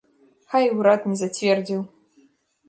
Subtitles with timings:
[0.53, 1.79] Хай, урад не зацвердзіў!